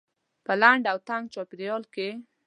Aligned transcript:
په 0.45 0.53
لنډ 0.61 0.83
و 0.95 0.99
تنګ 1.07 1.23
چاپيریال 1.33 1.83
کې. 1.93 2.07